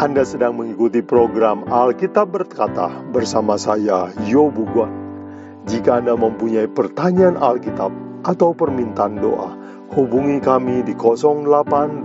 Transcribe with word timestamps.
Anda 0.00 0.24
sedang 0.24 0.56
mengikuti 0.56 1.04
program 1.04 1.68
Alkitab 1.68 2.32
Berkata 2.32 2.88
bersama 3.12 3.60
saya, 3.60 4.08
Yobu 4.24 4.64
Guan. 4.72 4.88
Jika 5.68 6.00
Anda 6.00 6.16
mempunyai 6.16 6.72
pertanyaan 6.72 7.36
Alkitab 7.36 7.92
atau 8.24 8.56
permintaan 8.56 9.20
doa, 9.20 9.52
hubungi 9.92 10.40
kami 10.40 10.80
di 10.88 10.96
0821 10.96 12.00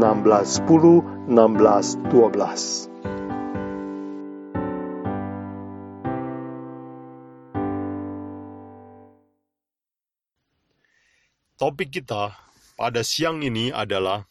1610 0.00 1.28
1612. 1.28 2.88
Topik 11.60 12.00
kita 12.00 12.32
pada 12.80 13.04
siang 13.04 13.44
ini 13.44 13.68
adalah 13.68 14.24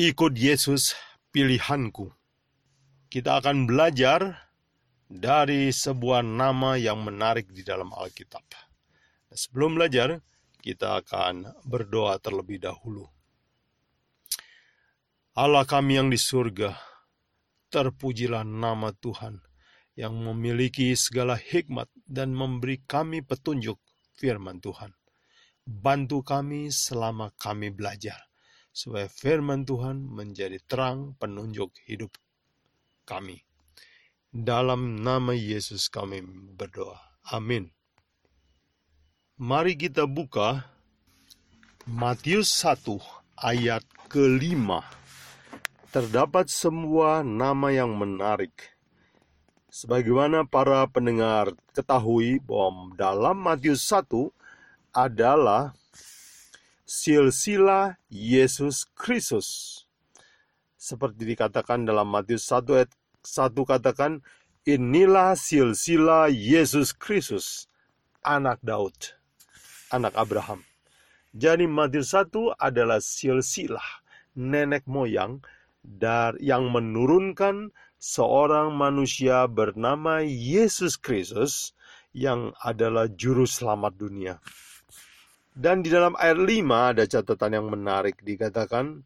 Ikut 0.00 0.32
Yesus 0.32 0.96
pilihanku. 1.28 2.08
Kita 3.12 3.36
akan 3.36 3.68
belajar 3.68 4.48
dari 5.04 5.68
sebuah 5.68 6.24
nama 6.24 6.80
yang 6.80 7.04
menarik 7.04 7.52
di 7.52 7.60
dalam 7.60 7.92
Alkitab. 7.92 8.40
Sebelum 9.28 9.76
belajar, 9.76 10.24
kita 10.64 11.04
akan 11.04 11.52
berdoa 11.68 12.16
terlebih 12.16 12.64
dahulu. 12.64 13.12
Allah 15.36 15.68
kami 15.68 16.00
yang 16.00 16.08
di 16.08 16.16
surga, 16.16 16.72
terpujilah 17.68 18.40
nama 18.40 18.96
Tuhan 18.96 19.36
yang 20.00 20.16
memiliki 20.16 20.96
segala 20.96 21.36
hikmat 21.36 21.92
dan 22.08 22.32
memberi 22.32 22.80
kami 22.88 23.20
petunjuk 23.20 23.76
firman 24.16 24.64
Tuhan. 24.64 24.96
Bantu 25.68 26.24
kami 26.24 26.72
selama 26.72 27.36
kami 27.36 27.68
belajar 27.68 28.29
supaya 28.70 29.10
firman 29.10 29.66
Tuhan 29.66 30.00
menjadi 30.06 30.58
terang 30.64 31.18
penunjuk 31.18 31.74
hidup 31.86 32.14
kami. 33.02 33.42
Dalam 34.30 35.02
nama 35.02 35.34
Yesus 35.34 35.90
kami 35.90 36.22
berdoa. 36.54 36.98
Amin. 37.34 37.70
Mari 39.40 39.74
kita 39.74 40.06
buka 40.06 40.68
Matius 41.88 42.54
1 42.62 43.02
ayat 43.40 43.82
kelima. 44.06 44.86
Terdapat 45.90 46.46
semua 46.46 47.26
nama 47.26 47.74
yang 47.74 47.90
menarik. 47.98 48.54
Sebagaimana 49.70 50.46
para 50.46 50.86
pendengar 50.86 51.50
ketahui 51.74 52.38
bahwa 52.38 52.94
dalam 52.94 53.34
Matius 53.42 53.82
1 53.90 54.30
adalah 54.94 55.74
silsilah 56.90 57.94
Yesus 58.10 58.82
Kristus. 58.98 59.46
Seperti 60.74 61.22
dikatakan 61.22 61.86
dalam 61.86 62.10
Matius 62.10 62.50
1 62.50 62.66
ayat 62.74 62.90
1 63.22 63.54
katakan, 63.62 64.26
inilah 64.66 65.38
silsilah 65.38 66.26
Yesus 66.34 66.90
Kristus, 66.90 67.70
anak 68.26 68.58
Daud, 68.66 69.14
anak 69.94 70.18
Abraham. 70.18 70.66
Jadi 71.30 71.70
Matius 71.70 72.10
1 72.10 72.58
adalah 72.58 72.98
silsilah 72.98 74.02
nenek 74.34 74.82
moyang 74.90 75.38
dar 75.86 76.34
yang 76.42 76.74
menurunkan 76.74 77.70
seorang 78.02 78.74
manusia 78.74 79.46
bernama 79.46 80.26
Yesus 80.26 80.98
Kristus 80.98 81.70
yang 82.10 82.50
adalah 82.58 83.06
juru 83.06 83.46
selamat 83.46 83.94
dunia. 83.94 84.42
Dan 85.50 85.82
di 85.82 85.90
dalam 85.90 86.14
ayat 86.14 86.38
5 86.38 86.92
ada 86.94 87.04
catatan 87.04 87.52
yang 87.58 87.66
menarik 87.68 88.22
dikatakan 88.22 89.02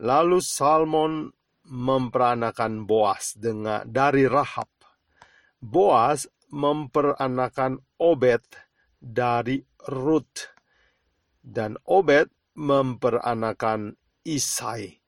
lalu 0.00 0.40
Salmon 0.40 1.28
memperanakan 1.68 2.88
Boas 2.88 3.36
dengan 3.36 3.84
dari 3.84 4.24
Rahab. 4.24 4.68
Boas 5.60 6.24
memperanakan 6.50 7.78
Obed 8.00 8.42
dari 8.98 9.60
Ruth 9.92 10.50
dan 11.44 11.76
Obed 11.86 12.32
memperanakan 12.56 13.94
Isai. 14.26 14.98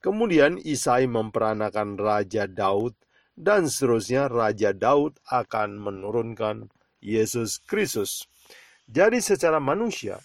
Kemudian 0.00 0.58
Isai 0.58 1.04
memperanakan 1.06 2.00
Raja 2.00 2.48
Daud 2.48 2.96
dan 3.38 3.70
seterusnya 3.70 4.26
Raja 4.26 4.74
Daud 4.74 5.20
akan 5.30 5.78
menurunkan 5.78 6.72
Yesus 6.98 7.62
Kristus. 7.62 8.26
Jadi 8.88 9.20
secara 9.20 9.60
manusia, 9.60 10.16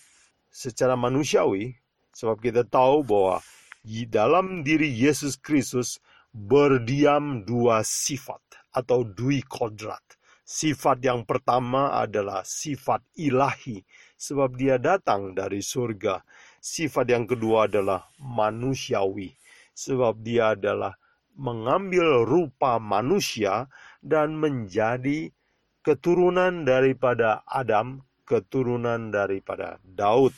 secara 0.48 0.96
manusiawi, 0.96 1.76
sebab 2.16 2.40
kita 2.40 2.64
tahu 2.64 3.04
bahwa 3.04 3.44
di 3.84 4.08
dalam 4.08 4.64
diri 4.64 4.88
Yesus 4.88 5.36
Kristus 5.36 6.00
berdiam 6.32 7.44
dua 7.44 7.84
sifat 7.84 8.40
atau 8.72 9.04
dui 9.04 9.44
kodrat. 9.44 10.00
Sifat 10.48 11.04
yang 11.04 11.28
pertama 11.28 11.92
adalah 11.92 12.48
sifat 12.48 13.04
ilahi, 13.20 13.84
sebab 14.16 14.56
dia 14.56 14.80
datang 14.80 15.36
dari 15.36 15.60
surga. 15.60 16.24
Sifat 16.64 17.12
yang 17.12 17.28
kedua 17.28 17.68
adalah 17.68 18.08
manusiawi, 18.24 19.36
sebab 19.76 20.24
dia 20.24 20.56
adalah 20.56 20.96
mengambil 21.36 22.24
rupa 22.24 22.80
manusia 22.80 23.68
dan 24.00 24.40
menjadi 24.40 25.36
keturunan 25.84 26.64
daripada 26.64 27.44
Adam 27.44 28.00
keturunan 28.24 29.12
daripada 29.12 29.80
Daud. 29.84 30.36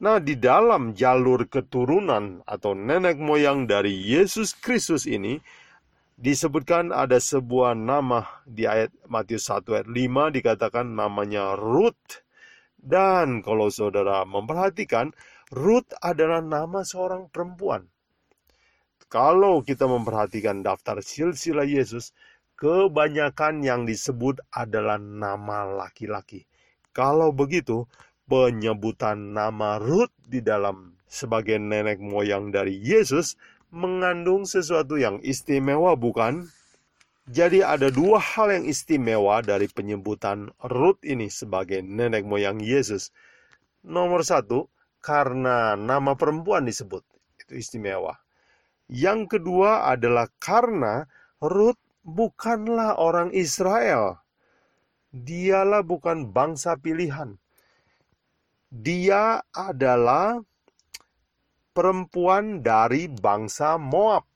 Nah, 0.00 0.16
di 0.16 0.32
dalam 0.40 0.96
jalur 0.96 1.44
keturunan 1.44 2.40
atau 2.48 2.72
nenek 2.72 3.20
moyang 3.20 3.68
dari 3.68 3.92
Yesus 3.92 4.56
Kristus 4.56 5.04
ini 5.04 5.36
disebutkan 6.16 6.88
ada 6.88 7.20
sebuah 7.20 7.76
nama 7.76 8.24
di 8.48 8.64
ayat 8.64 8.92
Matius 9.08 9.48
1 9.52 9.64
ayat 9.76 9.88
5 9.88 10.36
dikatakan 10.40 10.88
namanya 10.88 11.52
Ruth. 11.56 12.24
Dan 12.80 13.44
kalau 13.44 13.68
saudara 13.68 14.24
memperhatikan, 14.24 15.12
Ruth 15.52 15.92
adalah 16.00 16.40
nama 16.40 16.80
seorang 16.80 17.28
perempuan. 17.28 17.84
Kalau 19.10 19.60
kita 19.60 19.84
memperhatikan 19.84 20.64
daftar 20.64 21.04
silsilah 21.04 21.68
Yesus, 21.68 22.16
kebanyakan 22.56 23.64
yang 23.64 23.82
disebut 23.84 24.40
adalah 24.48 24.96
nama 24.96 25.66
laki-laki. 25.66 26.46
Kalau 26.90 27.30
begitu, 27.30 27.86
penyebutan 28.26 29.34
nama 29.34 29.78
Ruth 29.78 30.14
di 30.26 30.42
dalam 30.42 30.98
sebagai 31.10 31.58
nenek 31.58 32.02
moyang 32.02 32.50
dari 32.54 32.78
Yesus 32.78 33.38
mengandung 33.70 34.46
sesuatu 34.46 34.98
yang 34.98 35.22
istimewa, 35.22 35.94
bukan? 35.94 36.50
Jadi 37.30 37.62
ada 37.62 37.94
dua 37.94 38.18
hal 38.18 38.50
yang 38.50 38.64
istimewa 38.66 39.38
dari 39.38 39.70
penyebutan 39.70 40.50
Ruth 40.66 40.98
ini 41.06 41.30
sebagai 41.30 41.78
nenek 41.78 42.26
moyang 42.26 42.58
Yesus. 42.58 43.14
Nomor 43.86 44.26
satu, 44.26 44.66
karena 44.98 45.78
nama 45.78 46.18
perempuan 46.18 46.66
disebut. 46.66 47.06
Itu 47.38 47.54
istimewa. 47.54 48.18
Yang 48.90 49.38
kedua 49.38 49.86
adalah 49.86 50.26
karena 50.42 51.06
Ruth 51.38 51.78
bukanlah 52.02 52.98
orang 52.98 53.30
Israel 53.30 54.18
dialah 55.10 55.82
bukan 55.82 56.30
bangsa 56.30 56.78
pilihan. 56.78 57.34
Dia 58.70 59.42
adalah 59.50 60.38
perempuan 61.74 62.62
dari 62.62 63.10
bangsa 63.10 63.74
Moab. 63.78 64.30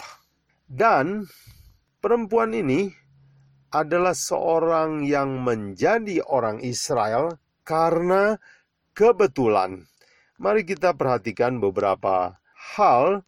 Dan 0.66 1.22
perempuan 2.02 2.50
ini 2.50 2.90
adalah 3.70 4.14
seorang 4.14 5.06
yang 5.06 5.42
menjadi 5.42 6.22
orang 6.26 6.58
Israel 6.62 7.38
karena 7.62 8.38
kebetulan. 8.94 9.86
Mari 10.38 10.66
kita 10.66 10.98
perhatikan 10.98 11.62
beberapa 11.62 12.42
hal 12.74 13.22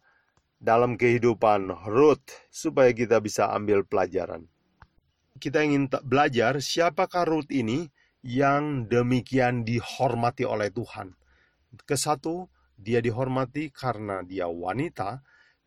dalam 0.59 0.99
kehidupan 0.99 1.71
Ruth 1.87 2.27
supaya 2.51 2.91
kita 2.91 3.23
bisa 3.23 3.47
ambil 3.55 3.87
pelajaran 3.87 4.49
kita 5.37 5.63
ingin 5.63 5.87
belajar 6.05 6.59
siapakah 6.59 7.25
Ruth 7.25 7.49
ini 7.53 7.87
yang 8.25 8.89
demikian 8.91 9.63
dihormati 9.63 10.43
oleh 10.43 10.73
Tuhan. 10.73 11.15
Kesatu, 11.87 12.49
dia 12.77 12.99
dihormati 12.99 13.71
karena 13.71 14.25
dia 14.25 14.49
wanita. 14.49 15.21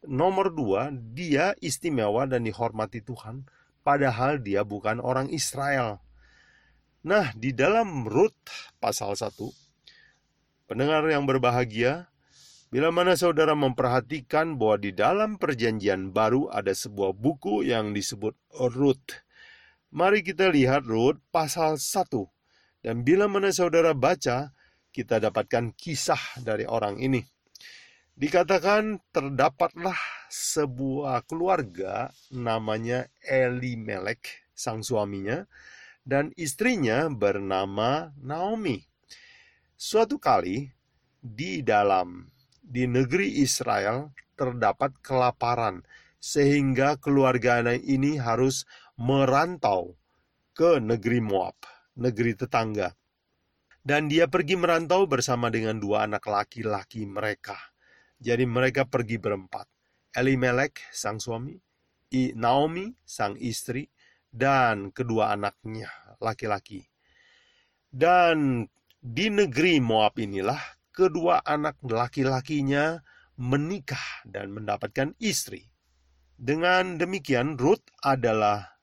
Nomor 0.07 0.53
dua, 0.53 0.91
dia 0.93 1.53
istimewa 1.61 2.25
dan 2.25 2.45
dihormati 2.45 3.05
Tuhan, 3.05 3.45
padahal 3.85 4.41
dia 4.41 4.65
bukan 4.65 4.99
orang 5.01 5.29
Israel. 5.29 6.01
Nah, 7.01 7.33
di 7.33 7.57
dalam 7.57 8.05
Ruth 8.05 8.77
pasal 8.77 9.17
1, 9.17 9.33
pendengar 10.69 11.05
yang 11.09 11.25
berbahagia, 11.25 12.13
bila 12.71 12.95
mana 12.95 13.19
saudara 13.19 13.59
memperhatikan 13.59 14.55
bahwa 14.55 14.77
di 14.79 14.95
dalam 14.95 15.41
perjanjian 15.41 16.15
baru 16.15 16.47
ada 16.55 16.71
sebuah 16.71 17.17
buku 17.19 17.67
yang 17.67 17.91
disebut 17.91 18.39
Ruth. 18.77 19.27
Mari 19.91 20.23
kita 20.23 20.47
lihat 20.55 20.87
Rut 20.87 21.19
pasal 21.35 21.75
1. 21.75 22.07
Dan 22.79 23.03
bila 23.03 23.27
mana 23.27 23.51
saudara 23.51 23.91
baca, 23.91 24.55
kita 24.95 25.19
dapatkan 25.19 25.75
kisah 25.75 26.39
dari 26.47 26.63
orang 26.63 27.03
ini. 27.03 27.19
Dikatakan 28.15 29.03
terdapatlah 29.11 29.99
sebuah 30.31 31.27
keluarga 31.27 32.07
namanya 32.31 33.11
Elimelek, 33.19 34.47
sang 34.55 34.87
suaminya, 34.87 35.43
dan 36.07 36.31
istrinya 36.39 37.11
bernama 37.11 38.15
Naomi. 38.23 38.79
Suatu 39.75 40.23
kali 40.23 40.71
di 41.19 41.67
dalam 41.67 42.31
di 42.63 42.87
negeri 42.87 43.43
Israel 43.43 44.15
terdapat 44.39 45.03
kelaparan 45.03 45.83
sehingga 46.21 46.95
keluarga 47.01 47.65
ini 47.75 48.21
harus 48.21 48.69
merantau 49.01 49.97
ke 50.53 50.77
negeri 50.77 51.25
Moab, 51.25 51.57
negeri 51.97 52.37
tetangga. 52.37 52.93
Dan 53.81 54.13
dia 54.13 54.29
pergi 54.29 54.61
merantau 54.61 55.09
bersama 55.09 55.49
dengan 55.49 55.81
dua 55.81 56.05
anak 56.05 56.29
laki-laki 56.29 57.09
mereka. 57.09 57.57
Jadi 58.21 58.45
mereka 58.45 58.85
pergi 58.85 59.17
berempat. 59.17 59.65
Elimelek, 60.13 60.85
sang 60.93 61.17
suami, 61.17 61.57
Naomi, 62.37 62.93
sang 63.01 63.41
istri, 63.41 63.89
dan 64.29 64.93
kedua 64.93 65.33
anaknya 65.33 65.89
laki-laki. 66.21 66.85
Dan 67.89 68.69
di 69.01 69.33
negeri 69.33 69.81
Moab 69.81 70.21
inilah 70.21 70.61
kedua 70.93 71.41
anak 71.41 71.81
laki-lakinya 71.81 73.01
menikah 73.41 74.29
dan 74.29 74.53
mendapatkan 74.53 75.17
istri. 75.17 75.73
Dengan 76.37 77.01
demikian 77.01 77.57
Ruth 77.57 77.89
adalah 78.05 78.80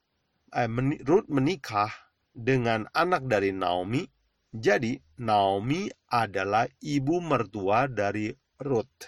eh, 0.53 0.69
Ruth 1.03 1.27
menikah 1.31 1.91
dengan 2.31 2.85
anak 2.93 3.25
dari 3.25 3.51
Naomi. 3.51 4.05
Jadi 4.47 4.95
Naomi 5.21 5.91
adalah 6.09 6.65
ibu 6.79 7.19
mertua 7.19 7.89
dari 7.91 8.31
Ruth. 8.63 9.05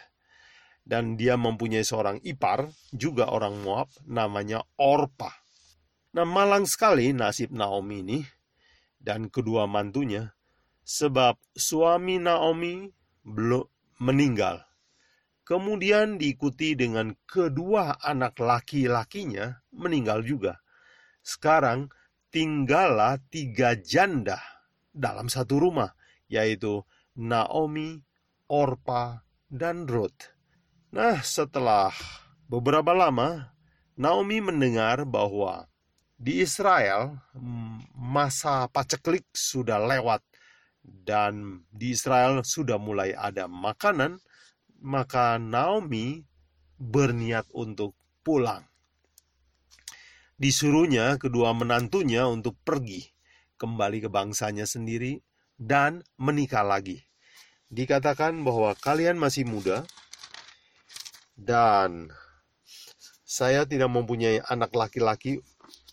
Dan 0.83 1.13
dia 1.13 1.38
mempunyai 1.38 1.86
seorang 1.86 2.18
ipar, 2.25 2.65
juga 2.89 3.30
orang 3.30 3.62
Moab, 3.62 3.94
namanya 4.09 4.65
Orpa. 4.81 5.30
Nah 6.09 6.25
malang 6.25 6.65
sekali 6.65 7.13
nasib 7.13 7.53
Naomi 7.53 8.01
ini 8.01 8.19
dan 8.97 9.30
kedua 9.30 9.69
mantunya 9.69 10.33
sebab 10.81 11.38
suami 11.53 12.18
Naomi 12.18 12.89
belum 13.21 13.69
meninggal. 14.01 14.65
Kemudian 15.45 16.18
diikuti 16.18 16.74
dengan 16.74 17.13
kedua 17.25 18.01
anak 18.01 18.38
laki-lakinya 18.42 19.65
meninggal 19.74 20.25
juga. 20.25 20.62
Sekarang 21.30 21.94
tinggallah 22.34 23.22
tiga 23.30 23.78
janda 23.78 24.42
dalam 24.90 25.30
satu 25.30 25.62
rumah, 25.62 25.94
yaitu 26.26 26.81
Naomi, 27.14 28.02
Orpa, 28.50 29.22
dan 29.46 29.86
Ruth. 29.86 30.34
Nah, 30.90 31.22
setelah 31.22 31.94
beberapa 32.50 32.98
lama, 32.98 33.54
Naomi 33.94 34.42
mendengar 34.42 35.06
bahwa 35.06 35.70
di 36.18 36.42
Israel 36.42 37.22
masa 37.94 38.66
paceklik 38.74 39.30
sudah 39.30 39.78
lewat 39.86 40.26
dan 40.81 41.62
di 41.70 41.94
Israel 41.94 42.42
sudah 42.42 42.81
mulai 42.81 43.14
ada 43.14 43.46
makanan, 43.46 44.18
maka 44.81 45.38
Naomi 45.38 46.26
berniat 46.81 47.46
untuk 47.54 47.94
pulang. 48.26 48.69
Disuruhnya 50.39 51.19
kedua 51.19 51.51
menantunya 51.51 52.24
untuk 52.25 52.56
pergi 52.63 53.12
kembali 53.59 54.07
ke 54.07 54.09
bangsanya 54.09 54.63
sendiri 54.63 55.19
dan 55.59 56.00
menikah 56.15 56.63
lagi. 56.63 57.03
Dikatakan 57.68 58.39
bahwa 58.47 58.71
kalian 58.80 59.19
masih 59.19 59.44
muda 59.44 59.83
dan 61.36 62.09
saya 63.27 63.68
tidak 63.68 63.91
mempunyai 63.91 64.39
anak 64.47 64.71
laki-laki 64.71 65.44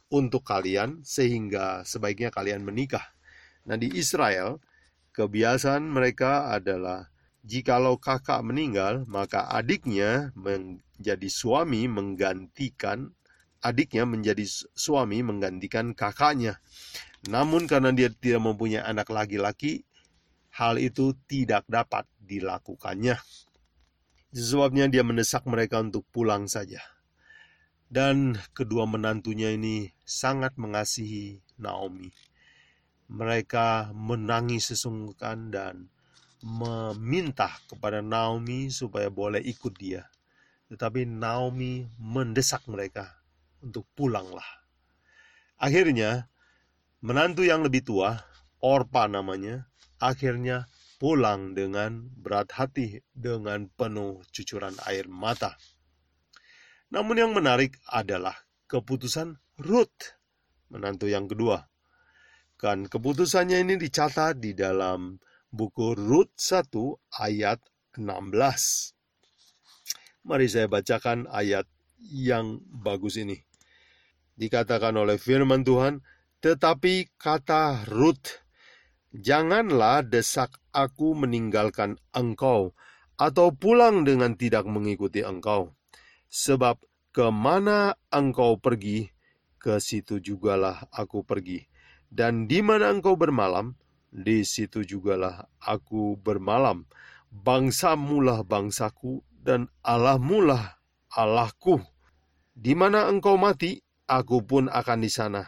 untuk 0.09 0.47
kalian 0.47 1.03
sehingga 1.03 1.83
sebaiknya 1.83 2.31
kalian 2.31 2.63
menikah. 2.63 3.03
Nah 3.67 3.75
di 3.75 3.91
Israel 3.99 4.63
Kebiasaan 5.17 5.89
mereka 5.89 6.53
adalah 6.53 7.09
jikalau 7.41 7.97
kakak 7.97 8.45
meninggal, 8.45 9.09
maka 9.09 9.49
adiknya 9.49 10.29
menjadi 10.37 11.25
suami 11.33 11.89
menggantikan 11.89 13.16
adiknya 13.67 14.07
menjadi 14.07 14.47
suami 14.75 15.27
menggantikan 15.27 15.91
kakaknya. 15.93 16.63
Namun 17.27 17.67
karena 17.67 17.91
dia 17.91 18.07
tidak 18.07 18.47
mempunyai 18.47 18.87
anak 18.87 19.11
laki-laki, 19.11 19.83
hal 20.55 20.79
itu 20.79 21.19
tidak 21.27 21.67
dapat 21.67 22.07
dilakukannya. 22.23 23.19
Sebabnya 24.31 24.87
dia 24.87 25.03
mendesak 25.03 25.43
mereka 25.51 25.83
untuk 25.83 26.07
pulang 26.15 26.47
saja. 26.47 26.79
Dan 27.87 28.39
kedua 28.55 28.87
menantunya 28.87 29.51
ini 29.55 29.91
sangat 30.07 30.55
mengasihi 30.55 31.43
Naomi 31.59 32.11
mereka 33.07 33.95
menangis 33.95 34.75
sesungguhkan 34.75 35.55
dan 35.55 35.87
meminta 36.43 37.51
kepada 37.71 38.03
Naomi 38.03 38.71
supaya 38.71 39.11
boleh 39.11 39.43
ikut 39.43 39.75
dia. 39.79 40.11
Tetapi 40.67 41.07
Naomi 41.07 41.87
mendesak 42.03 42.67
mereka 42.67 43.15
untuk 43.63 43.89
pulanglah. 43.97 44.47
Akhirnya, 45.57 46.29
menantu 47.01 47.45
yang 47.45 47.65
lebih 47.65 47.85
tua, 47.87 48.21
Orpa 48.61 49.09
namanya, 49.09 49.69
akhirnya 50.01 50.69
pulang 50.97 51.53
dengan 51.53 52.09
berat 52.17 52.57
hati 52.57 53.05
dengan 53.13 53.69
penuh 53.69 54.25
cucuran 54.33 54.73
air 54.89 55.09
mata. 55.09 55.57
Namun 56.89 57.21
yang 57.21 57.33
menarik 57.37 57.77
adalah 57.89 58.37
keputusan 58.69 59.37
Ruth, 59.61 60.17
menantu 60.73 61.09
yang 61.09 61.29
kedua. 61.29 61.69
Kan 62.57 62.89
keputusannya 62.89 63.61
ini 63.61 63.77
dicatat 63.77 64.41
di 64.41 64.57
dalam 64.57 65.21
buku 65.53 65.93
Rut 65.97 66.33
1 66.37 66.73
ayat 67.21 67.61
16. 68.01 68.97
Mari 70.27 70.47
saya 70.49 70.67
bacakan 70.67 71.29
ayat 71.29 71.69
yang 72.01 72.61
bagus 72.69 73.17
ini. 73.17 73.41
Dikatakan 74.37 74.97
oleh 74.97 75.17
firman 75.17 75.65
Tuhan, 75.65 76.05
tetapi 76.45 77.17
kata 77.17 77.89
Rut, 77.89 78.45
janganlah 79.11 80.05
desak 80.05 80.61
aku 80.71 81.17
meninggalkan 81.17 81.97
engkau, 82.13 82.77
atau 83.17 83.49
pulang 83.57 84.05
dengan 84.05 84.37
tidak 84.37 84.69
mengikuti 84.69 85.25
engkau. 85.25 85.73
Sebab 86.29 86.85
ke 87.17 87.33
mana 87.33 87.97
engkau 88.13 88.61
pergi, 88.61 89.09
ke 89.57 89.81
situ 89.81 90.21
jugalah 90.21 90.85
aku 90.93 91.25
pergi 91.25 91.65
dan 92.11 92.47
di 92.47 92.63
mana 92.63 92.95
engkau 92.95 93.19
bermalam, 93.19 93.75
di 94.09 94.47
situ 94.47 94.87
jugalah 94.87 95.51
aku 95.59 96.17
bermalam. 96.19 96.87
Bangsamulah 97.29 98.47
bangsaku, 98.47 99.21
dan 99.43 99.69
Allahmulah 99.85 100.81
Allahku. 101.17 101.81
Di 102.53 102.77
mana 102.77 103.09
engkau 103.09 103.41
mati, 103.41 103.81
aku 104.05 104.45
pun 104.45 104.69
akan 104.69 104.99
di 105.01 105.09
sana. 105.09 105.43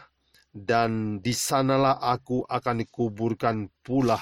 Dan 0.49 1.21
di 1.21 1.29
sanalah 1.29 2.01
aku 2.01 2.41
akan 2.49 2.81
dikuburkan 2.81 3.69
pula. 3.85 4.17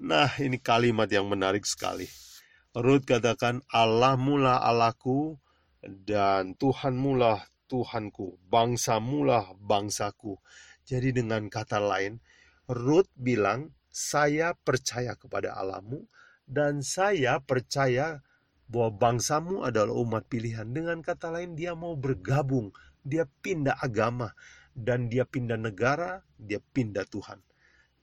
Nah, 0.00 0.32
ini 0.40 0.56
kalimat 0.56 1.06
yang 1.12 1.28
menarik 1.28 1.68
sekali. 1.68 2.08
Ruth 2.72 3.04
katakan, 3.04 3.60
Allah 3.68 4.16
mula 4.16 4.64
Allahku, 4.64 5.36
dan 5.84 6.56
Tuhan 6.56 6.96
mula 6.96 7.44
Tuhanku, 7.68 8.40
bangsa 8.48 8.96
mula 8.96 9.52
bangsaku. 9.60 10.40
Jadi 10.88 11.12
dengan 11.12 11.52
kata 11.52 11.78
lain, 11.78 12.18
Ruth 12.66 13.12
bilang, 13.12 13.76
saya 13.92 14.56
percaya 14.56 15.12
kepada 15.20 15.52
Allahmu 15.52 16.08
dan 16.48 16.80
saya 16.80 17.44
percaya 17.44 18.24
bahwa 18.68 18.90
bangsamu 18.98 19.62
adalah 19.66 19.94
umat 19.96 20.26
pilihan. 20.26 20.68
Dengan 20.70 21.00
kata 21.00 21.30
lain, 21.32 21.54
dia 21.54 21.72
mau 21.72 21.94
bergabung, 21.94 22.74
dia 23.02 23.26
pindah 23.40 23.78
agama, 23.80 24.34
dan 24.72 25.10
dia 25.12 25.26
pindah 25.26 25.58
negara, 25.58 26.24
dia 26.38 26.58
pindah 26.60 27.06
Tuhan. 27.08 27.40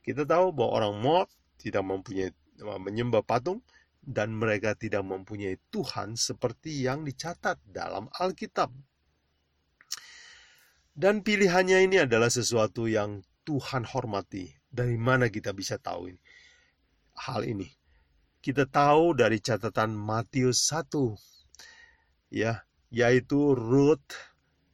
Kita 0.00 0.24
tahu 0.24 0.52
bahwa 0.56 0.70
orang 0.82 0.94
Moab 1.02 1.28
tidak 1.60 1.84
mempunyai 1.84 2.32
menyembah 2.60 3.24
patung 3.24 3.64
dan 4.00 4.32
mereka 4.32 4.72
tidak 4.76 5.04
mempunyai 5.04 5.60
Tuhan 5.68 6.16
seperti 6.16 6.84
yang 6.84 7.04
dicatat 7.04 7.60
dalam 7.68 8.08
Alkitab. 8.16 8.72
Dan 10.96 11.24
pilihannya 11.24 11.88
ini 11.88 11.96
adalah 12.04 12.28
sesuatu 12.28 12.84
yang 12.88 13.24
Tuhan 13.44 13.88
hormati. 13.88 14.52
Dari 14.70 14.96
mana 15.00 15.32
kita 15.32 15.50
bisa 15.56 15.80
tahu 15.80 16.12
ini? 16.12 16.20
hal 17.20 17.44
ini? 17.44 17.68
Kita 18.40 18.64
tahu 18.64 19.12
dari 19.12 19.36
catatan 19.36 19.92
Matius 19.92 20.64
1. 20.72 22.32
Ya, 22.32 22.64
yaitu 22.88 23.52
Ruth 23.52 24.16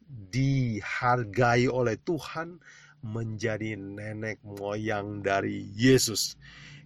dihargai 0.07 1.67
oleh 1.67 1.99
Tuhan 1.99 2.63
menjadi 3.03 3.75
nenek 3.75 4.39
moyang 4.47 5.19
dari 5.19 5.67
Yesus. 5.75 6.39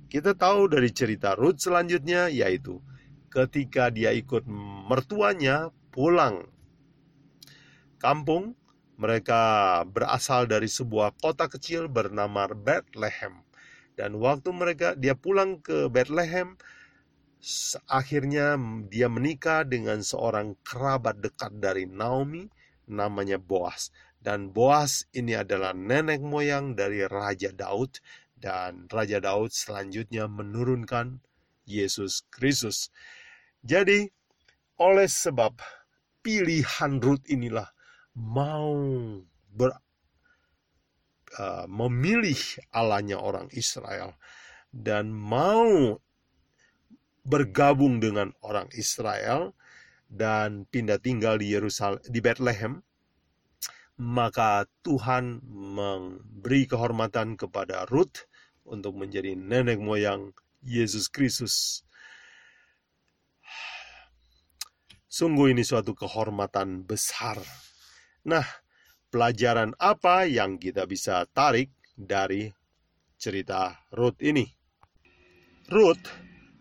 Kita 0.09 0.33
tahu 0.33 0.73
dari 0.73 0.89
cerita 0.89 1.37
Ruth 1.37 1.61
selanjutnya 1.61 2.33
yaitu 2.33 2.81
ketika 3.29 3.93
dia 3.93 4.17
ikut 4.17 4.49
mertuanya 4.89 5.69
pulang 5.93 6.49
kampung, 8.01 8.57
mereka 8.97 9.85
berasal 9.85 10.49
dari 10.49 10.73
sebuah 10.73 11.13
kota 11.21 11.45
kecil 11.45 11.93
bernama 11.93 12.49
Bethlehem. 12.49 13.50
Dan 14.01 14.17
waktu 14.17 14.49
mereka 14.57 14.97
dia 14.97 15.13
pulang 15.13 15.61
ke 15.61 15.93
Bethlehem, 15.93 16.57
akhirnya 17.85 18.57
dia 18.89 19.13
menikah 19.13 19.69
dengan 19.69 20.01
seorang 20.01 20.57
kerabat 20.65 21.21
dekat 21.21 21.61
dari 21.61 21.85
Naomi, 21.85 22.49
namanya 22.89 23.37
Boas. 23.37 23.93
Dan 24.17 24.57
Boas 24.57 25.05
ini 25.13 25.37
adalah 25.37 25.77
nenek 25.77 26.25
moyang 26.25 26.73
dari 26.73 27.05
Raja 27.05 27.53
Daud, 27.53 28.01
dan 28.41 28.89
Raja 28.89 29.21
Daud 29.21 29.53
selanjutnya 29.53 30.25
menurunkan 30.33 31.21
Yesus 31.69 32.25
Kristus. 32.33 32.89
Jadi, 33.61 34.09
oleh 34.81 35.09
sebab 35.13 35.61
pilihan 36.25 37.05
Ruth 37.05 37.29
inilah 37.29 37.69
mau 38.17 38.73
ber, 39.53 39.77
uh, 41.39 41.67
memilih 41.71 42.39
Allahnya 42.73 43.21
orang 43.21 43.47
Israel 43.55 44.17
dan 44.71 45.11
mau 45.13 45.99
bergabung 47.23 48.01
dengan 48.01 48.33
orang 48.41 48.71
Israel 48.75 49.53
dan 50.11 50.67
pindah 50.67 50.99
tinggal 50.99 51.39
di 51.39 51.53
Yerusalem 51.53 52.03
di 52.07 52.19
Bethlehem 52.19 52.83
maka 54.01 54.65
Tuhan 54.81 55.45
memberi 55.45 56.65
kehormatan 56.65 57.37
kepada 57.37 57.85
Ruth 57.85 58.25
untuk 58.65 58.97
menjadi 58.97 59.37
nenek 59.37 59.77
moyang 59.77 60.33
Yesus 60.65 61.13
Kristus. 61.13 61.85
Sungguh 65.05 65.53
ini 65.53 65.61
suatu 65.61 65.93
kehormatan 65.93 66.89
besar 66.89 67.37
Nah, 68.21 68.45
pelajaran 69.11 69.75
apa 69.77 70.25
yang 70.25 70.57
kita 70.57 70.87
bisa 70.87 71.27
tarik 71.35 71.75
dari 71.99 72.49
cerita 73.19 73.85
Ruth 73.91 74.17
ini? 74.23 74.47
Ruth 75.69 76.07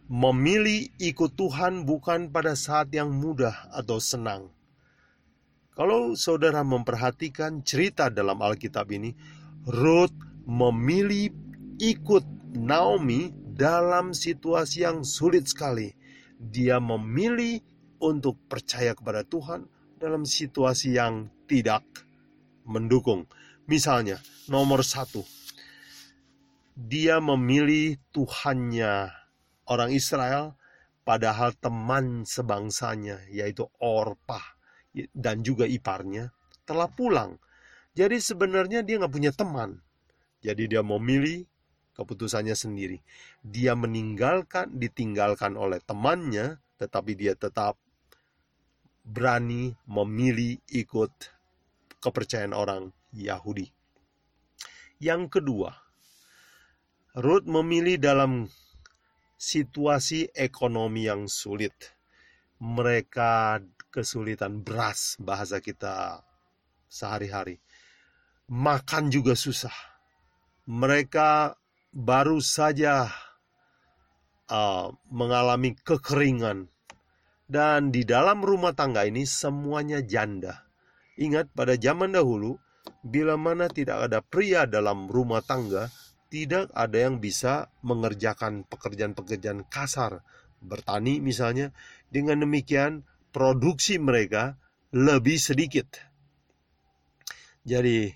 memilih 0.09 0.89
ikut 0.97 1.37
Tuhan 1.37 1.85
bukan 1.85 2.33
pada 2.33 2.57
saat 2.57 2.89
yang 2.89 3.13
mudah 3.13 3.69
atau 3.69 4.01
senang. 4.01 4.49
Kalau 5.77 6.17
saudara 6.17 6.65
memperhatikan 6.65 7.63
cerita 7.63 8.11
dalam 8.11 8.41
Alkitab 8.41 8.89
ini, 8.91 9.15
Ruth 9.69 10.13
memilih 10.43 11.31
ikut 11.79 12.25
Naomi 12.57 13.31
dalam 13.55 14.11
situasi 14.11 14.83
yang 14.83 15.05
sulit 15.05 15.47
sekali. 15.47 15.93
Dia 16.35 16.81
memilih 16.83 17.63
untuk 18.01 18.35
percaya 18.49 18.91
kepada 18.97 19.23
Tuhan 19.23 19.69
dalam 20.01 20.27
situasi 20.27 20.97
yang 20.99 21.31
tidak 21.47 22.08
mendukung. 22.69 23.25
Misalnya, 23.65 24.21
nomor 24.45 24.85
satu, 24.85 25.25
dia 26.77 27.17
memilih 27.17 27.97
Tuhannya 28.13 29.09
orang 29.67 29.89
Israel, 29.91 30.55
padahal 31.01 31.57
teman 31.57 32.23
sebangsanya, 32.23 33.25
yaitu 33.33 33.65
Orpah 33.81 34.55
dan 35.13 35.41
juga 35.41 35.65
iparnya, 35.65 36.29
telah 36.63 36.87
pulang. 36.89 37.41
Jadi 37.97 38.21
sebenarnya 38.21 38.85
dia 38.85 39.01
nggak 39.01 39.13
punya 39.13 39.33
teman. 39.33 39.81
Jadi 40.39 40.71
dia 40.71 40.85
memilih 40.85 41.43
keputusannya 41.99 42.55
sendiri. 42.55 43.03
Dia 43.43 43.75
meninggalkan, 43.75 44.71
ditinggalkan 44.71 45.59
oleh 45.59 45.83
temannya, 45.83 46.63
tetapi 46.79 47.11
dia 47.19 47.35
tetap 47.35 47.75
berani 49.03 49.75
memilih 49.83 50.61
ikut 50.71 51.11
kepercayaan 51.99 52.55
orang 52.55 52.95
Yahudi. 53.11 53.67
Yang 54.99 55.39
kedua, 55.39 55.71
Ruth 57.15 57.47
memilih 57.47 57.99
dalam 57.99 58.51
situasi 59.39 60.31
ekonomi 60.35 61.07
yang 61.07 61.31
sulit. 61.31 61.95
Mereka 62.59 63.63
kesulitan 63.87 64.59
beras, 64.59 65.15
bahasa 65.15 65.63
kita 65.63 66.27
sehari-hari. 66.91 67.63
Makan 68.51 69.07
juga 69.07 69.39
susah. 69.39 69.73
Mereka 70.67 71.55
baru 71.95 72.43
saja 72.43 73.07
uh, 74.51 74.91
mengalami 75.07 75.79
kekeringan. 75.79 76.67
Dan 77.49 77.89
di 77.89 78.05
dalam 78.05 78.45
rumah 78.45 78.77
tangga 78.77 79.07
ini 79.09 79.25
semuanya 79.25 80.05
janda 80.05 80.68
Ingat 81.19 81.51
pada 81.51 81.75
zaman 81.75 82.15
dahulu, 82.15 82.55
bila 83.03 83.35
mana 83.35 83.67
tidak 83.67 84.07
ada 84.07 84.23
pria 84.23 84.63
dalam 84.63 85.11
rumah 85.11 85.43
tangga, 85.43 85.91
tidak 86.31 86.71
ada 86.71 86.95
yang 86.95 87.19
bisa 87.19 87.67
mengerjakan 87.83 88.63
pekerjaan-pekerjaan 88.71 89.67
kasar, 89.67 90.23
bertani 90.63 91.19
misalnya. 91.19 91.75
Dengan 92.07 92.47
demikian, 92.47 93.03
produksi 93.35 93.99
mereka 93.99 94.55
lebih 94.95 95.35
sedikit. 95.37 95.99
Jadi, 97.67 98.09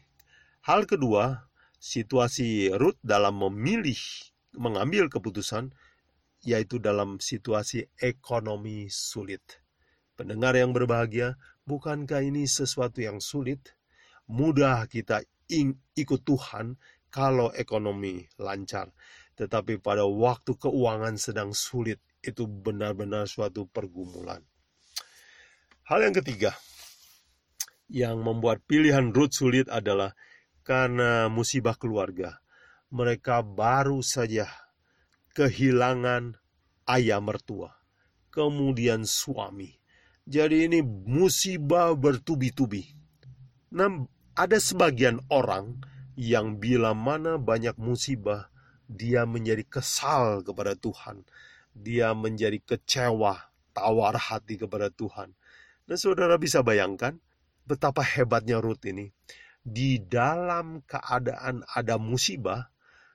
hal 0.64 0.88
kedua, 0.88 1.52
situasi 1.84 2.72
Ruth 2.72 2.98
dalam 3.04 3.44
memilih 3.44 4.00
mengambil 4.56 5.12
keputusan 5.12 5.76
yaitu 6.44 6.80
dalam 6.80 7.20
situasi 7.20 7.88
ekonomi 8.00 8.88
sulit. 8.92 9.63
Pendengar 10.14 10.54
yang 10.54 10.72
berbahagia, 10.72 11.42
bukankah 11.66 12.22
ini 12.22 12.46
sesuatu 12.46 13.02
yang 13.02 13.18
sulit? 13.18 13.74
Mudah 14.30 14.86
kita 14.86 15.26
ikut 15.98 16.22
Tuhan 16.22 16.78
kalau 17.10 17.50
ekonomi 17.54 18.26
lancar. 18.38 18.94
Tetapi 19.34 19.82
pada 19.82 20.06
waktu 20.06 20.54
keuangan 20.58 21.18
sedang 21.18 21.52
sulit, 21.58 21.98
itu 22.24 22.48
benar-benar 22.48 23.28
suatu 23.28 23.68
pergumulan. 23.68 24.40
Hal 25.84 26.00
yang 26.08 26.16
ketiga, 26.16 26.56
yang 27.92 28.24
membuat 28.24 28.64
pilihan 28.64 29.12
Ruth 29.12 29.36
sulit 29.36 29.68
adalah 29.68 30.16
karena 30.64 31.28
musibah 31.28 31.76
keluarga. 31.76 32.40
Mereka 32.94 33.44
baru 33.44 34.00
saja 34.00 34.48
kehilangan 35.36 36.40
ayah 36.88 37.20
mertua, 37.20 37.76
kemudian 38.32 39.04
suami, 39.04 39.76
jadi 40.24 40.72
ini 40.72 40.80
musibah 40.86 41.92
bertubi-tubi. 42.00 42.88
Nah, 43.76 44.08
ada 44.34 44.56
sebagian 44.56 45.20
orang 45.28 45.84
yang 46.16 46.62
bila 46.62 46.96
mana 46.96 47.36
banyak 47.36 47.76
musibah, 47.76 48.48
dia 48.88 49.28
menjadi 49.28 49.66
kesal 49.68 50.46
kepada 50.46 50.80
Tuhan. 50.80 51.28
Dia 51.74 52.14
menjadi 52.14 52.62
kecewa, 52.62 53.52
tawar 53.74 54.16
hati 54.16 54.62
kepada 54.62 54.94
Tuhan. 54.94 55.34
Nah, 55.90 55.98
saudara 56.00 56.40
bisa 56.40 56.64
bayangkan 56.64 57.20
betapa 57.68 58.06
hebatnya 58.06 58.64
Ruth 58.64 58.86
ini. 58.88 59.12
Di 59.64 60.00
dalam 60.00 60.84
keadaan 60.88 61.68
ada 61.72 62.00
musibah, 62.00 62.72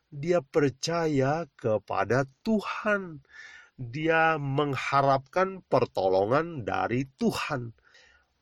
dia 0.09 0.41
percaya 0.41 1.45
kepada 1.57 2.25
Tuhan 2.41 3.21
dia 3.79 4.37
mengharapkan 4.43 5.63
pertolongan 5.71 6.67
dari 6.67 7.07
Tuhan. 7.15 7.73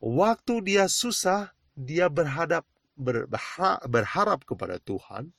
Waktu 0.00 0.64
dia 0.64 0.88
susah, 0.88 1.52
dia 1.76 2.08
berhadap 2.08 2.64
berharap, 2.96 4.40
kepada 4.48 4.80
Tuhan. 4.80 5.36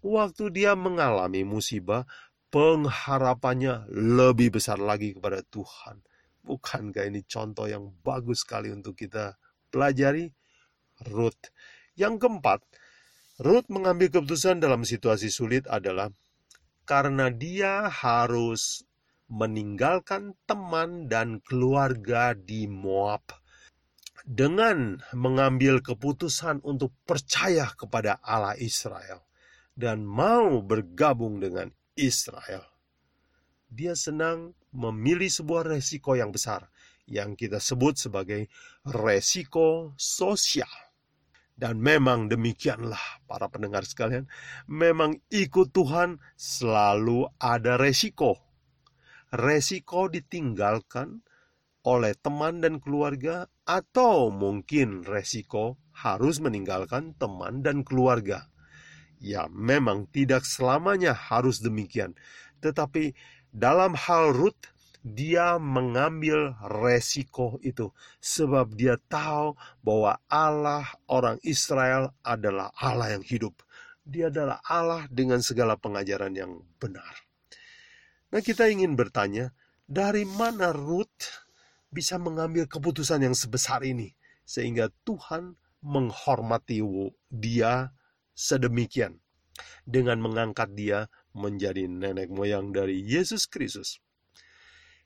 Waktu 0.00 0.48
dia 0.52 0.72
mengalami 0.72 1.44
musibah, 1.44 2.08
pengharapannya 2.48 3.84
lebih 3.92 4.56
besar 4.56 4.80
lagi 4.80 5.12
kepada 5.12 5.44
Tuhan. 5.44 6.00
Bukankah 6.44 7.04
ini 7.08 7.24
contoh 7.24 7.68
yang 7.68 7.92
bagus 8.00 8.44
sekali 8.44 8.72
untuk 8.72 8.96
kita 8.96 9.36
pelajari? 9.68 10.32
Ruth. 11.08 11.52
Yang 11.96 12.24
keempat, 12.24 12.60
Ruth 13.40 13.68
mengambil 13.68 14.08
keputusan 14.12 14.60
dalam 14.60 14.86
situasi 14.86 15.28
sulit 15.28 15.66
adalah 15.66 16.12
karena 16.84 17.32
dia 17.32 17.88
harus 17.88 18.84
meninggalkan 19.28 20.36
teman 20.44 21.08
dan 21.08 21.40
keluarga 21.40 22.36
di 22.36 22.68
Moab 22.68 23.24
dengan 24.24 25.00
mengambil 25.12 25.84
keputusan 25.84 26.64
untuk 26.64 26.96
percaya 27.04 27.68
kepada 27.76 28.20
Allah 28.24 28.56
Israel 28.56 29.24
dan 29.76 30.04
mau 30.04 30.64
bergabung 30.64 31.42
dengan 31.42 31.68
Israel. 31.98 32.64
Dia 33.68 33.98
senang 33.98 34.54
memilih 34.70 35.28
sebuah 35.28 35.66
resiko 35.66 36.14
yang 36.14 36.30
besar 36.30 36.70
yang 37.04 37.36
kita 37.36 37.60
sebut 37.60 38.00
sebagai 38.00 38.48
resiko 38.86 39.92
sosial. 39.98 40.70
Dan 41.54 41.78
memang 41.78 42.26
demikianlah 42.26 43.22
para 43.30 43.46
pendengar 43.46 43.86
sekalian, 43.86 44.26
memang 44.66 45.22
ikut 45.30 45.70
Tuhan 45.70 46.18
selalu 46.34 47.30
ada 47.38 47.78
resiko 47.78 48.43
resiko 49.34 50.06
ditinggalkan 50.06 51.26
oleh 51.84 52.16
teman 52.16 52.64
dan 52.64 52.80
keluarga, 52.80 53.50
atau 53.68 54.32
mungkin 54.32 55.04
resiko 55.04 55.76
harus 55.92 56.40
meninggalkan 56.40 57.12
teman 57.20 57.60
dan 57.60 57.84
keluarga. 57.84 58.48
Ya, 59.20 59.48
memang 59.52 60.08
tidak 60.08 60.48
selamanya 60.48 61.12
harus 61.12 61.60
demikian, 61.60 62.16
tetapi 62.64 63.12
dalam 63.52 63.92
hal 63.94 64.32
Ruth, 64.32 64.72
dia 65.04 65.60
mengambil 65.60 66.56
resiko 66.64 67.60
itu 67.60 67.92
sebab 68.24 68.72
dia 68.72 68.96
tahu 69.12 69.52
bahwa 69.84 70.16
Allah 70.32 70.88
orang 71.12 71.36
Israel 71.44 72.16
adalah 72.24 72.72
Allah 72.80 73.12
yang 73.12 73.24
hidup. 73.24 73.52
Dia 74.00 74.32
adalah 74.32 74.64
Allah 74.64 75.04
dengan 75.12 75.44
segala 75.44 75.76
pengajaran 75.76 76.32
yang 76.32 76.64
benar. 76.80 77.23
Nah, 78.34 78.42
kita 78.42 78.66
ingin 78.66 78.98
bertanya, 78.98 79.54
dari 79.86 80.26
mana 80.26 80.74
Ruth 80.74 81.46
bisa 81.86 82.18
mengambil 82.18 82.66
keputusan 82.66 83.22
yang 83.22 83.38
sebesar 83.38 83.86
ini 83.86 84.10
sehingga 84.42 84.90
Tuhan 85.06 85.54
menghormati 85.86 86.82
dia 87.30 87.94
sedemikian 88.34 89.22
dengan 89.86 90.18
mengangkat 90.18 90.74
dia 90.74 91.06
menjadi 91.30 91.86
nenek 91.86 92.34
moyang 92.34 92.74
dari 92.74 93.06
Yesus 93.06 93.46
Kristus. 93.46 94.02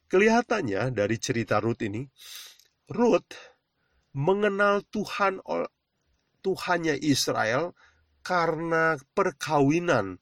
Kelihatannya 0.08 0.88
dari 0.96 1.20
cerita 1.20 1.60
Ruth 1.60 1.84
ini, 1.84 2.08
Ruth 2.88 3.36
mengenal 4.16 4.88
Tuhan 4.88 5.44
Tuhannya 6.40 6.96
Israel 7.04 7.76
karena 8.24 8.96
perkawinan 9.12 10.16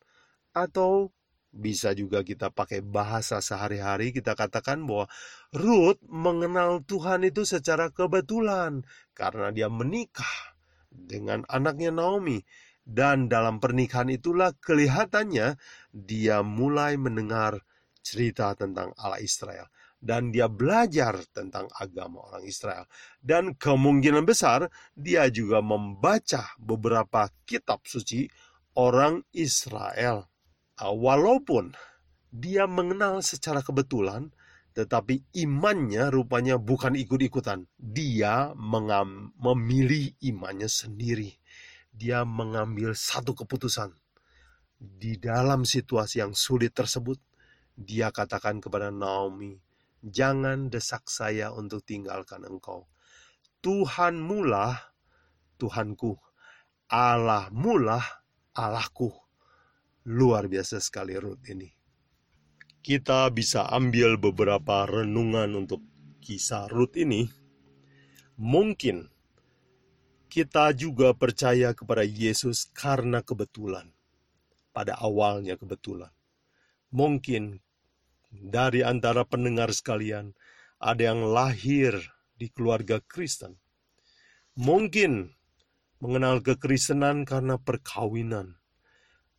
atau 0.50 1.14
bisa 1.52 1.96
juga 1.96 2.20
kita 2.20 2.52
pakai 2.52 2.84
bahasa 2.84 3.40
sehari-hari, 3.40 4.12
kita 4.12 4.36
katakan 4.36 4.84
bahwa 4.84 5.08
Ruth 5.56 6.00
mengenal 6.04 6.84
Tuhan 6.84 7.24
itu 7.24 7.48
secara 7.48 7.88
kebetulan 7.88 8.84
karena 9.16 9.48
dia 9.50 9.72
menikah 9.72 10.56
dengan 10.92 11.42
anaknya 11.48 11.90
Naomi. 11.90 12.44
Dan 12.86 13.26
dalam 13.26 13.58
pernikahan 13.58 14.06
itulah 14.14 14.54
kelihatannya 14.62 15.58
dia 15.90 16.46
mulai 16.46 16.94
mendengar 16.94 17.58
cerita 17.98 18.54
tentang 18.54 18.94
Allah 18.94 19.18
Israel. 19.18 19.66
Dan 19.98 20.30
dia 20.30 20.46
belajar 20.46 21.18
tentang 21.34 21.66
agama 21.82 22.22
orang 22.30 22.46
Israel. 22.46 22.86
Dan 23.18 23.58
kemungkinan 23.58 24.22
besar 24.22 24.70
dia 24.94 25.26
juga 25.34 25.58
membaca 25.58 26.54
beberapa 26.62 27.26
kitab 27.42 27.82
suci 27.82 28.30
orang 28.78 29.24
Israel 29.34 30.30
walaupun 30.84 31.72
dia 32.28 32.68
mengenal 32.68 33.24
secara 33.24 33.64
kebetulan, 33.64 34.28
tetapi 34.76 35.24
imannya 35.32 36.12
rupanya 36.12 36.60
bukan 36.60 36.92
ikut-ikutan. 37.00 37.64
Dia 37.80 38.52
mengam, 38.52 39.32
memilih 39.40 40.12
imannya 40.20 40.68
sendiri. 40.68 41.32
Dia 41.88 42.28
mengambil 42.28 42.92
satu 42.92 43.32
keputusan. 43.32 43.96
Di 44.76 45.16
dalam 45.16 45.64
situasi 45.64 46.20
yang 46.20 46.36
sulit 46.36 46.76
tersebut, 46.76 47.16
dia 47.72 48.12
katakan 48.12 48.60
kepada 48.60 48.92
Naomi, 48.92 49.56
"Jangan 50.04 50.68
desak 50.68 51.08
saya 51.08 51.56
untuk 51.56 51.80
tinggalkan 51.88 52.44
engkau. 52.44 52.84
Tuhan 53.64 54.20
mulah 54.20 54.92
Tuhanku, 55.56 56.20
Allah 56.92 57.48
mulah 57.48 58.04
Allahku." 58.52 59.25
Luar 60.06 60.46
biasa 60.46 60.78
sekali 60.78 61.18
Ruth 61.18 61.42
ini. 61.50 61.66
Kita 62.78 63.26
bisa 63.34 63.66
ambil 63.66 64.14
beberapa 64.14 64.86
renungan 64.86 65.58
untuk 65.58 65.82
kisah 66.22 66.70
Ruth 66.70 66.94
ini. 66.94 67.26
Mungkin 68.38 69.10
kita 70.30 70.70
juga 70.78 71.10
percaya 71.10 71.74
kepada 71.74 72.06
Yesus 72.06 72.70
karena 72.70 73.18
kebetulan. 73.18 73.90
Pada 74.70 74.94
awalnya 74.94 75.58
kebetulan. 75.58 76.14
Mungkin 76.94 77.58
dari 78.30 78.86
antara 78.86 79.26
pendengar 79.26 79.74
sekalian 79.74 80.38
ada 80.78 81.02
yang 81.02 81.26
lahir 81.26 81.98
di 82.38 82.46
keluarga 82.46 83.02
Kristen. 83.02 83.58
Mungkin 84.54 85.34
mengenal 85.98 86.46
kekristenan 86.46 87.26
karena 87.26 87.58
perkawinan 87.58 88.54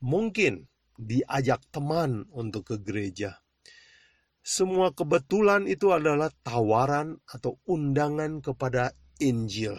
mungkin 0.01 0.69
diajak 0.97 1.61
teman 1.69 2.25
untuk 2.33 2.73
ke 2.73 2.75
gereja. 2.81 3.37
Semua 4.41 4.95
kebetulan 4.95 5.67
itu 5.67 5.91
adalah 5.91 6.31
tawaran 6.41 7.19
atau 7.27 7.59
undangan 7.67 8.39
kepada 8.39 8.95
Injil. 9.19 9.75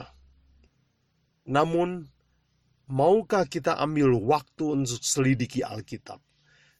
Namun, 1.49 2.05
maukah 2.85 3.49
kita 3.49 3.81
ambil 3.81 4.13
waktu 4.21 4.85
untuk 4.85 5.01
selidiki 5.01 5.65
Alkitab 5.65 6.21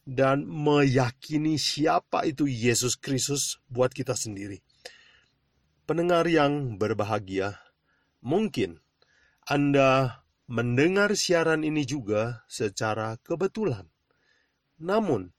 dan 0.05 0.45
meyakini 0.45 1.57
siapa 1.57 2.29
itu 2.29 2.45
Yesus 2.45 2.93
Kristus 2.93 3.57
buat 3.65 3.89
kita 3.89 4.13
sendiri? 4.13 4.61
Pendengar 5.89 6.29
yang 6.29 6.77
berbahagia, 6.77 7.57
mungkin 8.21 8.77
Anda 9.49 10.21
mendengar 10.49 11.13
siaran 11.13 11.61
ini 11.61 11.85
juga 11.85 12.41
secara 12.49 13.21
kebetulan. 13.21 13.85
Namun, 14.81 15.29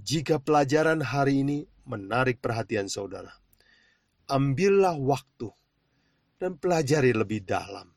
jika 0.00 0.40
pelajaran 0.40 1.04
hari 1.04 1.44
ini 1.44 1.68
menarik 1.84 2.40
perhatian 2.40 2.88
saudara, 2.88 3.36
ambillah 4.32 4.96
waktu 4.96 5.52
dan 6.40 6.56
pelajari 6.56 7.12
lebih 7.12 7.44
dalam. 7.44 7.92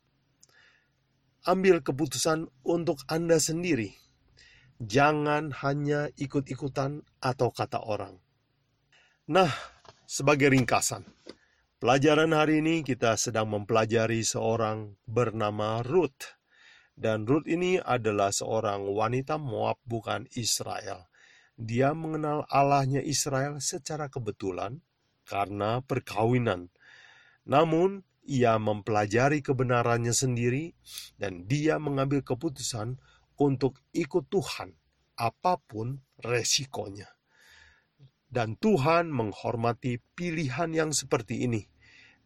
Ambil 1.48 1.80
keputusan 1.80 2.52
untuk 2.68 3.08
Anda 3.08 3.40
sendiri. 3.40 3.96
Jangan 4.84 5.56
hanya 5.64 6.12
ikut-ikutan 6.20 7.08
atau 7.24 7.56
kata 7.56 7.88
orang. 7.88 8.20
Nah, 9.32 9.52
sebagai 10.04 10.52
ringkasan, 10.52 11.08
pelajaran 11.80 12.36
hari 12.36 12.60
ini 12.60 12.84
kita 12.84 13.16
sedang 13.16 13.48
mempelajari 13.48 14.24
seorang 14.24 15.00
bernama 15.08 15.84
Ruth 15.84 16.39
dan 17.00 17.24
Ruth 17.24 17.48
ini 17.48 17.80
adalah 17.80 18.36
seorang 18.36 18.84
wanita 18.92 19.40
Moab 19.40 19.80
bukan 19.88 20.28
Israel. 20.36 21.08
Dia 21.56 21.96
mengenal 21.96 22.44
Allahnya 22.52 23.00
Israel 23.00 23.64
secara 23.64 24.12
kebetulan 24.12 24.84
karena 25.24 25.80
perkawinan. 25.80 26.68
Namun, 27.48 28.04
ia 28.28 28.60
mempelajari 28.60 29.40
kebenarannya 29.40 30.12
sendiri 30.12 30.76
dan 31.16 31.48
dia 31.48 31.80
mengambil 31.80 32.20
keputusan 32.20 33.00
untuk 33.40 33.80
ikut 33.96 34.28
Tuhan 34.28 34.76
apa 35.16 35.56
pun 35.56 36.04
resikonya. 36.20 37.08
Dan 38.28 38.60
Tuhan 38.60 39.08
menghormati 39.10 40.04
pilihan 40.20 40.76
yang 40.76 40.92
seperti 40.92 41.48
ini. 41.48 41.64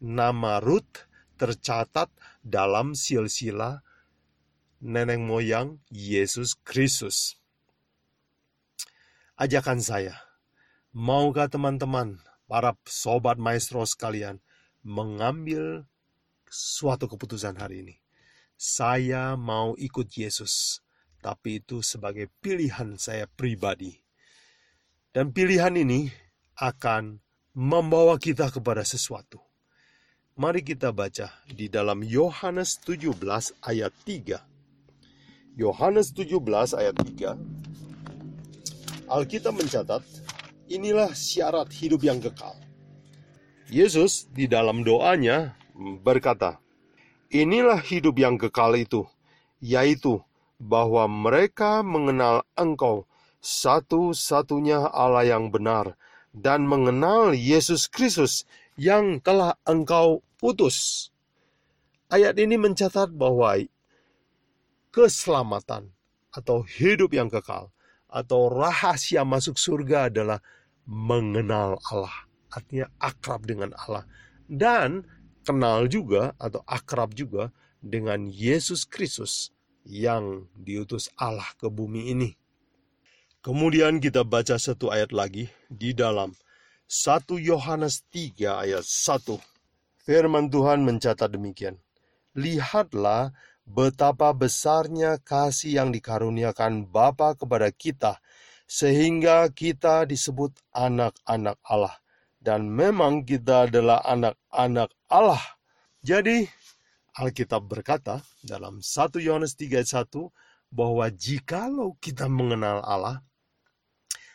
Nama 0.02 0.58
Ruth 0.58 1.06
tercatat 1.38 2.10
dalam 2.42 2.92
silsilah 2.98 3.80
nenek 4.84 5.16
moyang 5.16 5.80
Yesus 5.88 6.60
Kristus. 6.60 7.40
Ajakan 9.40 9.80
saya, 9.80 10.20
maukah 10.92 11.48
teman-teman, 11.48 12.20
para 12.44 12.76
sobat 12.84 13.40
maestro 13.40 13.80
sekalian, 13.88 14.44
mengambil 14.84 15.88
suatu 16.52 17.08
keputusan 17.08 17.56
hari 17.56 17.80
ini? 17.80 17.96
Saya 18.54 19.34
mau 19.40 19.72
ikut 19.80 20.06
Yesus, 20.12 20.84
tapi 21.24 21.64
itu 21.64 21.80
sebagai 21.80 22.28
pilihan 22.44 23.00
saya 23.00 23.24
pribadi. 23.26 24.04
Dan 25.10 25.32
pilihan 25.32 25.74
ini 25.74 26.12
akan 26.60 27.18
membawa 27.56 28.20
kita 28.20 28.52
kepada 28.52 28.84
sesuatu. 28.84 29.40
Mari 30.36 30.62
kita 30.66 30.92
baca 30.92 31.30
di 31.48 31.70
dalam 31.70 32.02
Yohanes 32.02 32.78
17 32.82 33.14
ayat 33.62 33.94
3 34.06 34.53
Yohanes 35.54 36.10
17 36.10 36.42
ayat 36.74 36.98
3 36.98 37.38
Alkitab 39.06 39.54
mencatat 39.54 40.02
inilah 40.66 41.14
syarat 41.14 41.70
hidup 41.70 42.02
yang 42.02 42.18
kekal. 42.18 42.58
Yesus 43.70 44.26
di 44.34 44.50
dalam 44.50 44.82
doanya 44.82 45.54
berkata, 46.02 46.58
Inilah 47.30 47.78
hidup 47.78 48.18
yang 48.18 48.34
kekal 48.34 48.74
itu, 48.74 49.06
yaitu 49.62 50.18
bahwa 50.58 51.06
mereka 51.06 51.86
mengenal 51.86 52.42
Engkau 52.58 53.06
satu-satunya 53.38 54.90
Allah 54.90 55.38
yang 55.38 55.54
benar 55.54 55.94
dan 56.34 56.66
mengenal 56.66 57.30
Yesus 57.30 57.86
Kristus 57.86 58.42
yang 58.74 59.22
telah 59.22 59.54
Engkau 59.62 60.26
utus. 60.42 61.10
Ayat 62.10 62.42
ini 62.42 62.58
mencatat 62.58 63.14
bahwa 63.14 63.54
keselamatan 64.94 65.90
atau 66.30 66.62
hidup 66.62 67.10
yang 67.10 67.26
kekal 67.26 67.74
atau 68.06 68.46
rahasia 68.46 69.26
masuk 69.26 69.58
surga 69.58 70.06
adalah 70.06 70.38
mengenal 70.86 71.82
Allah, 71.90 72.14
artinya 72.54 72.86
akrab 73.02 73.42
dengan 73.42 73.74
Allah, 73.74 74.06
dan 74.46 75.02
kenal 75.42 75.90
juga 75.90 76.30
atau 76.38 76.62
akrab 76.70 77.10
juga 77.10 77.50
dengan 77.82 78.30
Yesus 78.30 78.86
Kristus 78.86 79.50
yang 79.82 80.46
diutus 80.54 81.10
Allah 81.18 81.50
ke 81.58 81.66
bumi 81.66 82.14
ini. 82.14 82.30
Kemudian 83.44 84.00
kita 84.00 84.24
baca 84.24 84.56
satu 84.56 84.88
ayat 84.88 85.12
lagi 85.12 85.52
di 85.68 85.92
dalam 85.92 86.32
1 86.88 87.36
Yohanes 87.42 88.06
3 88.08 88.64
ayat 88.64 88.84
1. 88.86 89.36
Firman 90.00 90.48
Tuhan 90.48 90.80
mencatat 90.80 91.28
demikian. 91.28 91.76
Lihatlah 92.32 93.36
betapa 93.64 94.30
besarnya 94.36 95.16
kasih 95.20 95.80
yang 95.82 95.88
dikaruniakan 95.90 96.88
Bapa 96.88 97.34
kepada 97.34 97.72
kita, 97.72 98.20
sehingga 98.68 99.48
kita 99.52 100.04
disebut 100.08 100.56
anak-anak 100.72 101.56
Allah. 101.64 101.96
Dan 102.44 102.68
memang 102.68 103.24
kita 103.24 103.68
adalah 103.68 104.04
anak-anak 104.04 104.92
Allah. 105.08 105.40
Jadi, 106.04 106.44
Alkitab 107.16 107.64
berkata 107.64 108.20
dalam 108.44 108.84
1 108.84 109.16
Yohanes 109.24 109.56
3 109.56 109.80
ayat 109.80 110.04
1 110.04 110.28
bahwa 110.68 111.08
jikalau 111.08 111.96
kita 112.04 112.28
mengenal 112.28 112.84
Allah, 112.84 113.24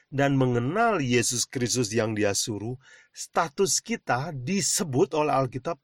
dan 0.10 0.34
mengenal 0.34 0.98
Yesus 0.98 1.46
Kristus 1.46 1.94
yang 1.94 2.18
dia 2.18 2.34
suruh, 2.34 2.82
status 3.14 3.78
kita 3.78 4.34
disebut 4.34 5.14
oleh 5.14 5.38
Alkitab 5.38 5.78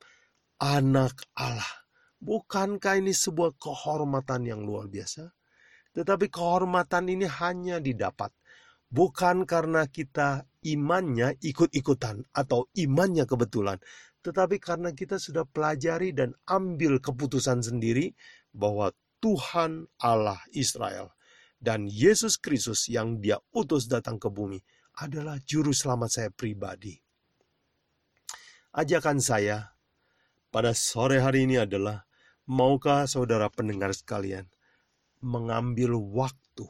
anak 0.58 1.30
Allah. 1.38 1.85
Bukankah 2.22 3.00
ini 3.00 3.12
sebuah 3.12 3.58
kehormatan 3.60 4.48
yang 4.48 4.64
luar 4.64 4.88
biasa? 4.90 5.30
Tetapi 5.96 6.28
kehormatan 6.32 7.08
ini 7.12 7.28
hanya 7.28 7.80
didapat 7.80 8.34
bukan 8.96 9.44
karena 9.44 9.84
kita 9.90 10.48
imannya 10.64 11.36
ikut-ikutan 11.42 12.24
atau 12.32 12.70
imannya 12.80 13.28
kebetulan, 13.28 13.78
tetapi 14.24 14.58
karena 14.58 14.96
kita 14.96 15.20
sudah 15.20 15.44
pelajari 15.44 16.16
dan 16.16 16.34
ambil 16.48 16.98
keputusan 17.04 17.62
sendiri 17.62 18.16
bahwa 18.56 18.96
Tuhan 19.20 19.90
Allah 20.00 20.40
Israel 20.56 21.12
dan 21.60 21.90
Yesus 21.90 22.40
Kristus 22.40 22.88
yang 22.88 23.20
dia 23.20 23.42
utus 23.52 23.90
datang 23.92 24.16
ke 24.16 24.32
bumi 24.32 24.62
adalah 25.02 25.36
juru 25.44 25.76
selamat 25.76 26.10
saya 26.10 26.30
pribadi. 26.32 26.96
Ajakan 28.76 29.20
saya 29.24 29.75
pada 30.56 30.72
sore 30.72 31.20
hari 31.20 31.44
ini 31.44 31.60
adalah, 31.60 32.08
maukah 32.48 33.04
saudara 33.12 33.52
pendengar 33.52 33.92
sekalian 33.92 34.48
mengambil 35.20 36.00
waktu, 36.00 36.64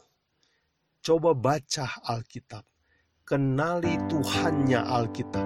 coba 1.06 1.38
baca 1.38 1.86
Alkitab, 2.10 2.66
kenali 3.30 4.02
Tuhannya 4.10 4.82
Alkitab, 4.82 5.46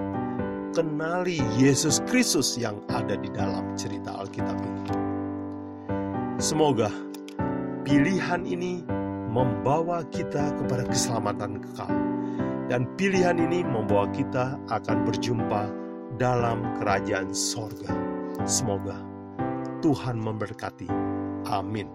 kenali 0.72 1.44
Yesus 1.60 2.00
Kristus 2.08 2.56
yang 2.56 2.80
ada 2.88 3.12
di 3.20 3.28
dalam 3.28 3.76
cerita 3.76 4.16
Alkitab 4.24 4.56
ini. 4.56 4.82
Semoga 6.40 6.88
pilihan 7.84 8.48
ini 8.48 8.80
membawa 9.28 10.00
kita 10.08 10.56
kepada 10.56 10.88
keselamatan 10.88 11.60
kekal. 11.60 11.92
Dan 12.72 12.88
pilihan 12.96 13.36
ini 13.36 13.66
membawa 13.66 14.08
kita 14.14 14.54
akan 14.70 15.02
berjumpa 15.02 15.68
dalam 16.16 16.62
kerajaan 16.78 17.34
sorga. 17.34 18.09
Semoga 18.44 18.96
Tuhan 19.80 20.20
memberkati. 20.20 20.88
Amin. 21.48 21.88